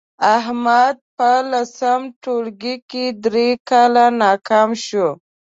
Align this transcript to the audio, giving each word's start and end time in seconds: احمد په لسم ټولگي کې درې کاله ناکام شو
احمد 0.35 0.95
په 1.17 1.29
لسم 1.51 1.99
ټولگي 2.23 2.75
کې 2.89 3.05
درې 3.25 3.49
کاله 3.69 4.05
ناکام 4.21 4.69
شو 4.85 5.07